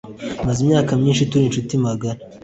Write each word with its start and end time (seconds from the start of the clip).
Tumaze 0.37 0.59
imyaka 0.65 0.91
myinshi 1.01 1.27
turi 1.29 1.43
inshuti 1.45 1.73
magara. 1.85 2.19